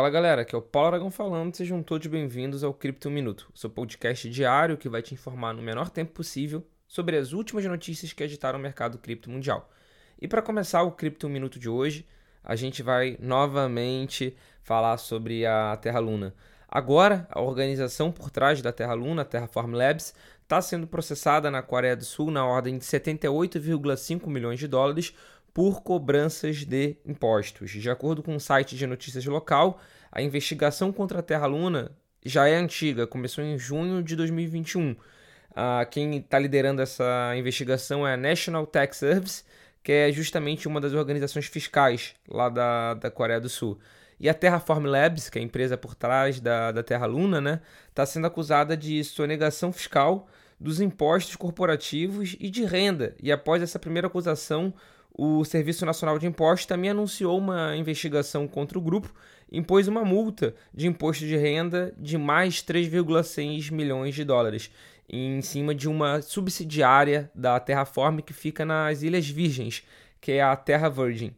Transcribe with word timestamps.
Fala 0.00 0.08
galera, 0.08 0.40
aqui 0.40 0.54
é 0.54 0.58
o 0.58 0.62
Paulo 0.62 0.88
Aragão 0.88 1.10
falando, 1.10 1.54
sejam 1.54 1.82
todos 1.82 2.06
bem-vindos 2.06 2.64
ao 2.64 2.72
Cripto 2.72 3.10
Minuto, 3.10 3.50
seu 3.54 3.68
podcast 3.68 4.30
diário 4.30 4.78
que 4.78 4.88
vai 4.88 5.02
te 5.02 5.12
informar 5.12 5.52
no 5.52 5.60
menor 5.60 5.90
tempo 5.90 6.12
possível 6.12 6.66
sobre 6.88 7.18
as 7.18 7.34
últimas 7.34 7.66
notícias 7.66 8.10
que 8.10 8.24
agitaram 8.24 8.58
o 8.58 8.62
mercado 8.62 8.96
cripto 8.96 9.28
mundial. 9.28 9.70
E 10.18 10.26
para 10.26 10.40
começar 10.40 10.84
o 10.84 10.92
Cripto 10.92 11.28
Minuto 11.28 11.58
de 11.58 11.68
hoje, 11.68 12.06
a 12.42 12.56
gente 12.56 12.82
vai 12.82 13.18
novamente 13.20 14.34
falar 14.62 14.96
sobre 14.96 15.44
a 15.44 15.76
Terra 15.76 15.98
Luna. 15.98 16.34
Agora, 16.66 17.28
a 17.30 17.42
organização 17.42 18.10
por 18.10 18.30
trás 18.30 18.62
da 18.62 18.72
Terra 18.72 18.94
Luna, 18.94 19.22
Terraform 19.22 19.74
Labs, 19.74 20.14
está 20.40 20.62
sendo 20.62 20.86
processada 20.86 21.50
na 21.50 21.60
Coreia 21.60 21.94
do 21.94 22.06
Sul 22.06 22.30
na 22.30 22.46
ordem 22.46 22.78
de 22.78 22.84
78,5 22.86 24.26
milhões 24.28 24.58
de 24.58 24.66
dólares 24.66 25.14
por 25.60 25.82
cobranças 25.82 26.64
de 26.64 26.96
impostos. 27.04 27.70
De 27.72 27.90
acordo 27.90 28.22
com 28.22 28.34
um 28.34 28.38
site 28.38 28.74
de 28.74 28.86
notícias 28.86 29.26
local, 29.26 29.78
a 30.10 30.22
investigação 30.22 30.90
contra 30.90 31.18
a 31.18 31.22
Terra 31.22 31.44
Luna 31.44 31.92
já 32.24 32.48
é 32.48 32.56
antiga, 32.56 33.06
começou 33.06 33.44
em 33.44 33.58
junho 33.58 34.02
de 34.02 34.16
2021. 34.16 34.96
Ah, 35.54 35.84
quem 35.84 36.16
está 36.16 36.38
liderando 36.38 36.80
essa 36.80 37.34
investigação 37.36 38.08
é 38.08 38.14
a 38.14 38.16
National 38.16 38.66
Tax 38.66 38.96
Service, 38.96 39.44
que 39.82 39.92
é 39.92 40.10
justamente 40.10 40.66
uma 40.66 40.80
das 40.80 40.94
organizações 40.94 41.44
fiscais 41.44 42.14
lá 42.26 42.48
da, 42.48 42.94
da 42.94 43.10
Coreia 43.10 43.38
do 43.38 43.50
Sul. 43.50 43.78
E 44.18 44.30
a 44.30 44.34
Terraform 44.34 44.86
Labs, 44.86 45.28
que 45.28 45.38
é 45.38 45.42
a 45.42 45.44
empresa 45.44 45.76
por 45.76 45.94
trás 45.94 46.40
da, 46.40 46.72
da 46.72 46.82
Terra 46.82 47.04
Luna, 47.04 47.38
né, 47.38 47.60
está 47.90 48.06
sendo 48.06 48.26
acusada 48.26 48.74
de 48.74 49.04
sonegação 49.04 49.74
fiscal 49.74 50.26
dos 50.58 50.80
impostos 50.80 51.36
corporativos 51.36 52.34
e 52.40 52.48
de 52.48 52.64
renda. 52.64 53.14
E 53.22 53.30
após 53.30 53.62
essa 53.62 53.78
primeira 53.78 54.06
acusação, 54.08 54.72
o 55.14 55.44
Serviço 55.44 55.84
Nacional 55.84 56.18
de 56.18 56.26
Impostos 56.26 56.66
também 56.66 56.90
anunciou 56.90 57.38
uma 57.38 57.76
investigação 57.76 58.46
contra 58.46 58.78
o 58.78 58.82
grupo 58.82 59.12
e 59.50 59.58
impôs 59.58 59.88
uma 59.88 60.04
multa 60.04 60.54
de 60.72 60.86
imposto 60.86 61.26
de 61.26 61.36
renda 61.36 61.92
de 61.98 62.16
mais 62.16 62.62
3,6 62.62 63.72
milhões 63.72 64.14
de 64.14 64.24
dólares 64.24 64.70
em 65.12 65.42
cima 65.42 65.74
de 65.74 65.88
uma 65.88 66.22
subsidiária 66.22 67.30
da 67.34 67.58
Terraform 67.58 68.20
que 68.20 68.32
fica 68.32 68.64
nas 68.64 69.02
Ilhas 69.02 69.28
Virgens, 69.28 69.82
que 70.20 70.32
é 70.32 70.42
a 70.42 70.54
Terra 70.54 70.88
Virgin. 70.88 71.34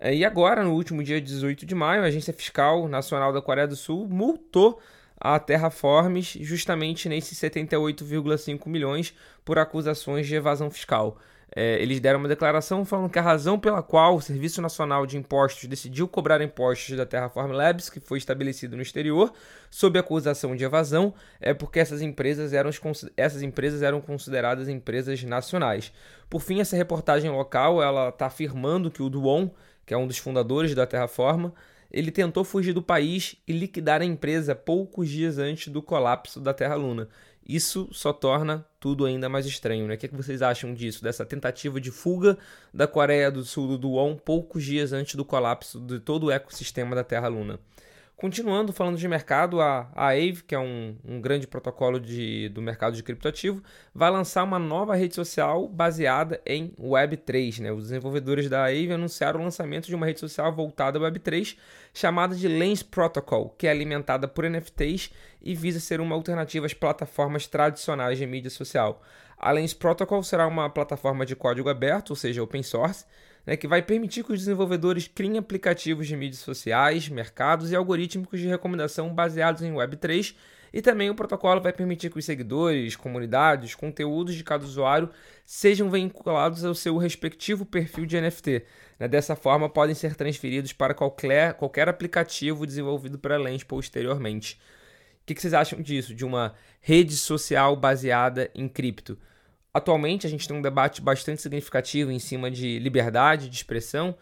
E 0.00 0.24
agora, 0.24 0.62
no 0.62 0.74
último 0.74 1.02
dia 1.02 1.18
18 1.20 1.64
de 1.64 1.74
maio, 1.74 2.02
a 2.02 2.06
Agência 2.06 2.34
Fiscal 2.34 2.86
Nacional 2.86 3.32
da 3.32 3.40
Coreia 3.40 3.66
do 3.66 3.76
Sul 3.76 4.06
multou 4.06 4.78
a 5.20 5.38
Terraforms 5.38 6.36
justamente 6.40 7.08
nesses 7.08 7.38
78,5 7.38 8.66
milhões 8.68 9.14
por 9.44 9.58
acusações 9.58 10.26
de 10.26 10.34
evasão 10.34 10.70
fiscal. 10.70 11.18
É, 11.56 11.80
eles 11.80 12.00
deram 12.00 12.18
uma 12.18 12.26
declaração 12.26 12.84
falando 12.84 13.08
que 13.08 13.18
a 13.18 13.22
razão 13.22 13.60
pela 13.60 13.80
qual 13.80 14.16
o 14.16 14.20
Serviço 14.20 14.60
Nacional 14.60 15.06
de 15.06 15.16
Impostos 15.16 15.68
decidiu 15.68 16.08
cobrar 16.08 16.42
impostos 16.42 16.96
da 16.96 17.06
Terraform 17.06 17.52
Labs, 17.52 17.88
que 17.88 18.00
foi 18.00 18.18
estabelecido 18.18 18.74
no 18.74 18.82
exterior, 18.82 19.32
sob 19.70 19.96
acusação 19.96 20.56
de 20.56 20.64
evasão, 20.64 21.14
é 21.40 21.54
porque 21.54 21.78
essas 21.78 22.02
empresas 22.02 22.52
eram, 22.52 22.70
essas 23.16 23.40
empresas 23.40 23.82
eram 23.82 24.00
consideradas 24.00 24.68
empresas 24.68 25.22
nacionais. 25.22 25.92
Por 26.28 26.42
fim, 26.42 26.60
essa 26.60 26.76
reportagem 26.76 27.30
local 27.30 27.80
ela 27.80 28.08
está 28.08 28.26
afirmando 28.26 28.90
que 28.90 29.02
o 29.02 29.08
Duon, 29.08 29.48
que 29.86 29.94
é 29.94 29.96
um 29.96 30.08
dos 30.08 30.18
fundadores 30.18 30.74
da 30.74 30.86
Terraform, 30.86 31.50
ele 31.94 32.10
tentou 32.10 32.42
fugir 32.42 32.72
do 32.72 32.82
país 32.82 33.36
e 33.46 33.52
liquidar 33.52 34.02
a 34.02 34.04
empresa 34.04 34.52
poucos 34.52 35.08
dias 35.08 35.38
antes 35.38 35.68
do 35.68 35.80
colapso 35.80 36.40
da 36.40 36.52
Terra 36.52 36.74
Luna. 36.74 37.08
Isso 37.46 37.88
só 37.92 38.12
torna 38.12 38.66
tudo 38.80 39.04
ainda 39.04 39.28
mais 39.28 39.46
estranho, 39.46 39.86
né? 39.86 39.94
O 39.94 39.98
que, 39.98 40.06
é 40.06 40.08
que 40.08 40.16
vocês 40.16 40.42
acham 40.42 40.74
disso? 40.74 41.04
Dessa 41.04 41.24
tentativa 41.24 41.80
de 41.80 41.92
fuga 41.92 42.36
da 42.72 42.88
Coreia 42.88 43.30
do 43.30 43.44
Sul 43.44 43.78
do 43.78 43.92
Won 43.92 44.16
poucos 44.16 44.64
dias 44.64 44.92
antes 44.92 45.14
do 45.14 45.24
colapso 45.24 45.78
de 45.78 46.00
todo 46.00 46.24
o 46.24 46.30
ecossistema 46.32 46.96
da 46.96 47.04
Terra 47.04 47.28
Luna. 47.28 47.60
Continuando 48.16 48.72
falando 48.72 48.96
de 48.96 49.08
mercado, 49.08 49.60
a, 49.60 49.90
a 49.92 50.10
Aave, 50.10 50.44
que 50.44 50.54
é 50.54 50.58
um, 50.58 50.96
um 51.04 51.20
grande 51.20 51.48
protocolo 51.48 51.98
de, 51.98 52.48
do 52.50 52.62
mercado 52.62 52.94
de 52.94 53.02
criptoativo, 53.02 53.60
vai 53.92 54.08
lançar 54.08 54.44
uma 54.44 54.58
nova 54.58 54.94
rede 54.94 55.16
social 55.16 55.66
baseada 55.66 56.40
em 56.46 56.72
Web3. 56.80 57.60
Né? 57.60 57.72
Os 57.72 57.84
desenvolvedores 57.84 58.48
da 58.48 58.66
Aave 58.66 58.92
anunciaram 58.92 59.40
o 59.40 59.42
lançamento 59.42 59.86
de 59.86 59.96
uma 59.96 60.06
rede 60.06 60.20
social 60.20 60.54
voltada 60.54 60.96
ao 60.96 61.04
Web3 61.04 61.56
chamada 61.92 62.36
de 62.36 62.46
Lens 62.46 62.84
Protocol, 62.84 63.50
que 63.58 63.66
é 63.66 63.70
alimentada 63.70 64.28
por 64.28 64.48
NFTs 64.48 65.10
e 65.42 65.54
visa 65.54 65.80
ser 65.80 66.00
uma 66.00 66.14
alternativa 66.14 66.66
às 66.66 66.72
plataformas 66.72 67.48
tradicionais 67.48 68.16
de 68.16 68.26
mídia 68.26 68.50
social. 68.50 69.02
A 69.36 69.50
Lens 69.50 69.74
Protocol 69.74 70.22
será 70.22 70.46
uma 70.46 70.70
plataforma 70.70 71.26
de 71.26 71.34
código 71.34 71.68
aberto, 71.68 72.10
ou 72.10 72.16
seja, 72.16 72.42
open 72.42 72.62
source, 72.62 73.04
né, 73.46 73.56
que 73.56 73.66
vai 73.66 73.82
permitir 73.82 74.24
que 74.24 74.32
os 74.32 74.38
desenvolvedores 74.38 75.08
criem 75.08 75.38
aplicativos 75.38 76.06
de 76.06 76.16
mídias 76.16 76.40
sociais, 76.40 77.08
mercados 77.08 77.70
e 77.70 77.76
algorítmicos 77.76 78.40
de 78.40 78.48
recomendação 78.48 79.12
baseados 79.14 79.62
em 79.62 79.72
Web3. 79.72 80.34
E 80.72 80.82
também 80.82 81.08
o 81.08 81.14
protocolo 81.14 81.60
vai 81.60 81.72
permitir 81.72 82.10
que 82.10 82.18
os 82.18 82.24
seguidores, 82.24 82.96
comunidades, 82.96 83.76
conteúdos 83.76 84.34
de 84.34 84.42
cada 84.42 84.64
usuário 84.64 85.08
sejam 85.44 85.88
vinculados 85.88 86.64
ao 86.64 86.74
seu 86.74 86.96
respectivo 86.96 87.64
perfil 87.64 88.04
de 88.04 88.20
NFT. 88.20 88.64
Né? 88.98 89.06
Dessa 89.06 89.36
forma, 89.36 89.68
podem 89.68 89.94
ser 89.94 90.16
transferidos 90.16 90.72
para 90.72 90.92
qualquer, 90.92 91.54
qualquer 91.54 91.88
aplicativo 91.88 92.66
desenvolvido 92.66 93.20
para 93.20 93.36
Lens 93.36 93.62
posteriormente. 93.62 94.58
O 95.22 95.26
que 95.26 95.40
vocês 95.40 95.54
acham 95.54 95.80
disso? 95.80 96.12
De 96.12 96.24
uma 96.24 96.54
rede 96.80 97.16
social 97.16 97.76
baseada 97.76 98.50
em 98.52 98.68
cripto? 98.68 99.16
Atualmente 99.74 100.24
a 100.24 100.30
gente 100.30 100.46
tem 100.46 100.56
um 100.56 100.62
debate 100.62 101.02
bastante 101.02 101.42
significativo 101.42 102.12
em 102.12 102.20
cima 102.20 102.48
de 102.48 102.78
liberdade 102.78 103.48
de 103.48 103.56
expressão, 103.56 104.16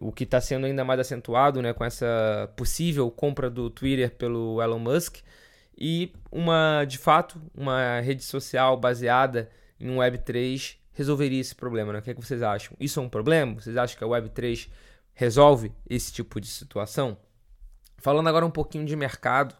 o 0.00 0.10
que 0.10 0.24
está 0.24 0.40
sendo 0.40 0.64
ainda 0.64 0.82
mais 0.82 0.98
acentuado 0.98 1.60
né, 1.60 1.74
com 1.74 1.84
essa 1.84 2.50
possível 2.56 3.10
compra 3.10 3.50
do 3.50 3.68
Twitter 3.68 4.10
pelo 4.10 4.62
Elon 4.62 4.78
Musk 4.78 5.18
e 5.76 6.12
uma, 6.32 6.84
de 6.84 6.98
fato, 6.98 7.40
uma 7.54 8.00
rede 8.00 8.24
social 8.24 8.76
baseada 8.76 9.50
em 9.78 9.90
um 9.90 9.98
Web3 9.98 10.76
resolveria 10.92 11.40
esse 11.40 11.54
problema. 11.54 11.92
Né? 11.92 11.98
O 11.98 12.02
que, 12.02 12.10
é 12.10 12.14
que 12.14 12.24
vocês 12.24 12.42
acham? 12.42 12.76
Isso 12.80 12.98
é 12.98 13.02
um 13.02 13.08
problema? 13.08 13.60
Vocês 13.60 13.76
acham 13.76 13.98
que 13.98 14.04
a 14.04 14.06
Web3 14.06 14.68
resolve 15.12 15.72
esse 15.88 16.12
tipo 16.12 16.40
de 16.40 16.46
situação? 16.46 17.16
Falando 17.98 18.28
agora 18.28 18.46
um 18.46 18.50
pouquinho 18.50 18.84
de 18.84 18.96
mercado, 18.96 19.54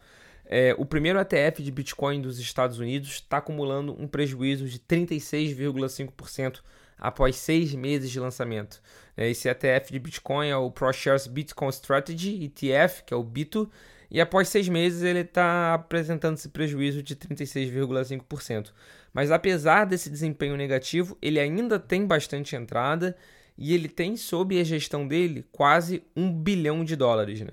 é, 0.46 0.74
o 0.78 0.84
primeiro 0.84 1.18
ETF 1.18 1.62
de 1.62 1.70
Bitcoin 1.70 2.20
dos 2.20 2.38
Estados 2.38 2.78
Unidos 2.78 3.10
está 3.10 3.38
acumulando 3.38 3.96
um 3.98 4.06
prejuízo 4.06 4.68
de 4.68 4.78
36,5% 4.78 6.60
após 6.98 7.36
seis 7.36 7.74
meses 7.74 8.10
de 8.10 8.20
lançamento. 8.20 8.80
É, 9.16 9.28
esse 9.28 9.48
ETF 9.48 9.92
de 9.92 9.98
Bitcoin 9.98 10.48
é 10.48 10.56
o 10.56 10.70
ProShares 10.70 11.26
Bitcoin 11.26 11.70
Strategy 11.70 12.44
ETF, 12.44 13.04
que 13.04 13.14
é 13.14 13.16
o 13.16 13.22
BITO, 13.22 13.70
e 14.10 14.20
após 14.20 14.48
seis 14.48 14.68
meses 14.68 15.02
ele 15.02 15.20
está 15.20 15.74
apresentando 15.74 16.36
esse 16.36 16.48
prejuízo 16.48 17.02
de 17.02 17.16
36,5%. 17.16 18.70
Mas 19.12 19.30
apesar 19.30 19.86
desse 19.86 20.10
desempenho 20.10 20.56
negativo, 20.56 21.16
ele 21.22 21.40
ainda 21.40 21.78
tem 21.78 22.06
bastante 22.06 22.54
entrada 22.54 23.16
e 23.56 23.72
ele 23.72 23.88
tem 23.88 24.16
sob 24.16 24.58
a 24.60 24.64
gestão 24.64 25.06
dele 25.06 25.44
quase 25.52 26.02
um 26.16 26.32
bilhão 26.32 26.84
de 26.84 26.96
dólares. 26.96 27.40
Né? 27.40 27.52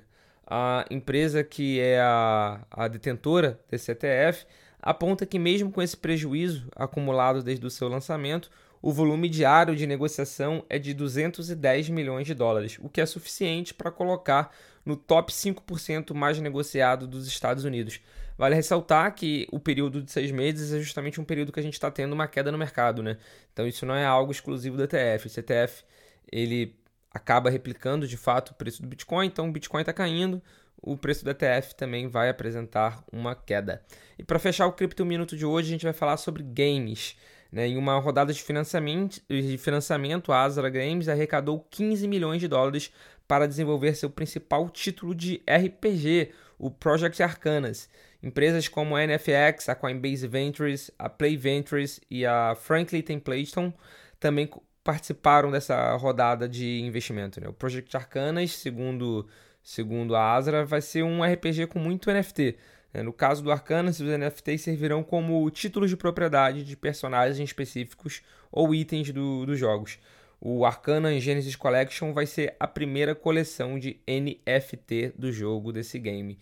A 0.54 0.86
empresa 0.92 1.46
que 1.46 1.80
é 1.80 2.02
a, 2.02 2.60
a 2.70 2.90
detentora 2.90 3.58
desse 3.70 3.90
ETF 3.90 4.46
aponta 4.82 5.26
que, 5.26 5.40
mesmo 5.40 5.72
com 5.72 5.82
esse 5.82 5.96
prejuízo 5.96 6.68
acumulado 6.76 7.42
desde 7.42 7.66
o 7.66 7.70
seu 7.70 7.88
lançamento, 7.88 8.52
o 8.82 8.92
volume 8.92 9.30
diário 9.30 9.78
de 9.78 9.88
negociação 9.88 10.66
é 10.68 10.78
de 10.78 10.94
210 10.94 11.88
milhões 11.88 12.28
de 12.28 12.34
dólares, 12.34 12.78
o 12.82 12.90
que 12.90 13.00
é 13.00 13.06
suficiente 13.06 13.74
para 13.74 13.90
colocar 13.90 14.54
no 14.86 14.98
top 14.98 15.32
5% 15.32 16.14
mais 16.14 16.38
negociado 16.42 17.08
dos 17.08 17.28
Estados 17.28 17.64
Unidos. 17.64 18.02
Vale 18.38 18.54
ressaltar 18.54 19.16
que 19.16 19.48
o 19.54 19.60
período 19.60 20.02
de 20.02 20.12
seis 20.12 20.32
meses 20.32 20.74
é 20.74 20.80
justamente 20.80 21.22
um 21.22 21.24
período 21.24 21.54
que 21.54 21.62
a 21.62 21.64
gente 21.64 21.76
está 21.76 21.90
tendo 21.90 22.12
uma 22.12 22.28
queda 22.28 22.52
no 22.52 22.58
mercado, 22.58 23.02
né? 23.02 23.18
Então 23.54 23.66
isso 23.66 23.86
não 23.86 23.96
é 23.96 24.04
algo 24.04 24.34
exclusivo 24.34 24.76
do 24.76 24.84
ETF. 24.84 25.28
Esse 25.28 25.40
ETF 25.40 25.86
ele 26.30 26.76
acaba 27.14 27.50
replicando 27.50 28.08
de 28.08 28.18
fato 28.18 28.50
o 28.50 28.54
preço 28.56 28.82
do 28.82 28.88
Bitcoin, 28.88 29.28
então 29.28 29.50
o 29.50 29.52
Bitcoin 29.52 29.82
está 29.82 29.94
caindo, 29.94 30.42
o 30.82 30.98
preço 30.98 31.24
do 31.24 31.30
ETF 31.30 31.76
também 31.76 32.08
vai 32.08 32.30
apresentar 32.30 33.04
uma 33.12 33.36
queda. 33.36 33.84
E 34.18 34.24
para 34.24 34.40
fechar 34.40 34.66
o 34.66 34.74
Cripto 34.74 35.06
Minuto 35.06 35.38
de 35.38 35.46
hoje, 35.46 35.68
a 35.68 35.72
gente 35.72 35.84
vai 35.84 35.94
falar 35.94 36.18
sobre 36.18 36.42
games. 36.42 37.16
Né? 37.52 37.68
Em 37.68 37.78
uma 37.78 38.00
rodada 38.00 38.34
de 38.34 38.42
financiamento, 38.42 39.22
de 39.30 39.58
financiamento, 39.58 40.32
a 40.32 40.42
Azra 40.42 40.70
Games 40.70 41.10
arrecadou 41.10 41.60
15 41.70 42.08
milhões 42.08 42.40
de 42.40 42.48
dólares 42.48 42.92
para 43.28 43.48
desenvolver 43.48 43.94
seu 43.96 44.10
principal 44.10 44.70
título 44.70 45.14
de 45.14 45.42
RPG, 45.48 46.32
o 46.58 46.72
Project 46.72 47.22
Arcanas. 47.22 47.90
Empresas 48.24 48.68
como 48.68 48.96
a 48.96 49.06
NFX, 49.06 49.70
a 49.70 49.76
Coinbase 49.76 50.28
Ventures, 50.28 50.92
a 50.98 51.10
Play 51.10 51.36
Ventures 51.36 52.00
e 52.10 52.26
a 52.26 52.56
Franklin 52.56 53.02
Templeton 53.02 53.74
também 54.20 54.50
participaram 54.84 55.52
dessa 55.52 55.96
rodada 55.96 56.48
de 56.48 56.82
investimento. 56.82 57.40
Né? 57.40 57.48
O 57.48 57.54
Project 57.54 57.96
Arcanas, 57.96 58.52
segundo, 58.52 59.28
segundo 59.64 60.16
a 60.16 60.34
Asra, 60.34 60.66
vai 60.66 60.82
ser 60.82 61.04
um 61.04 61.24
RPG 61.24 61.68
com 61.68 61.80
muito 61.80 62.12
NFT. 62.12 62.58
Né? 62.94 63.02
No 63.02 63.14
caso 63.14 63.44
do 63.44 63.52
Arcanas, 63.52 64.00
os 64.00 64.08
NFTs 64.08 64.62
servirão 64.62 65.04
como 65.04 65.50
títulos 65.50 65.90
de 65.90 65.98
propriedade 65.98 66.64
de 66.64 66.76
personagens 66.76 67.40
específicos 67.40 68.22
ou 68.52 68.74
itens 68.74 69.12
do, 69.12 69.46
dos 69.46 69.58
jogos. 69.58 70.00
O 70.40 70.66
Arcana 70.66 71.18
Genesis 71.20 71.56
Collection 71.56 72.14
vai 72.14 72.26
ser 72.26 72.56
a 72.60 72.68
primeira 72.68 73.14
coleção 73.14 73.78
de 73.78 74.00
NFT 74.08 75.14
do 75.16 75.32
jogo 75.32 75.72
desse 75.72 76.00
game. 76.00 76.40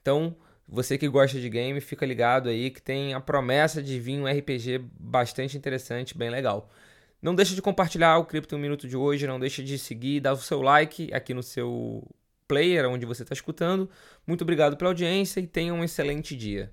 Então, 0.00 0.34
você 0.66 0.96
que 0.96 1.06
gosta 1.06 1.38
de 1.38 1.50
game, 1.50 1.78
fica 1.82 2.06
ligado 2.06 2.48
aí 2.48 2.70
que 2.70 2.80
tem 2.80 3.12
a 3.12 3.20
promessa 3.20 3.82
de 3.82 4.00
vir 4.00 4.18
um 4.18 4.26
RPG 4.26 4.82
bastante 4.98 5.54
interessante, 5.54 6.16
bem 6.16 6.30
legal. 6.30 6.70
Não 7.22 7.36
deixe 7.36 7.54
de 7.54 7.62
compartilhar 7.62 8.18
o 8.18 8.24
Cripto 8.24 8.56
1 8.56 8.58
Minuto 8.58 8.88
de 8.88 8.96
hoje, 8.96 9.28
não 9.28 9.38
deixe 9.38 9.62
de 9.62 9.78
seguir, 9.78 10.18
dar 10.18 10.32
o 10.32 10.36
seu 10.36 10.60
like 10.60 11.14
aqui 11.14 11.32
no 11.32 11.42
seu 11.42 12.02
player, 12.48 12.88
onde 12.90 13.06
você 13.06 13.22
está 13.22 13.32
escutando. 13.32 13.88
Muito 14.26 14.42
obrigado 14.42 14.76
pela 14.76 14.90
audiência 14.90 15.38
e 15.38 15.46
tenha 15.46 15.72
um 15.72 15.84
excelente 15.84 16.36
dia. 16.36 16.72